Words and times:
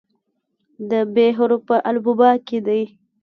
د 0.89 0.91
"ب" 1.13 1.15
حرف 1.37 1.61
په 1.69 1.75
الفبا 1.89 2.31
کې 2.47 2.57
دی. 2.67 2.81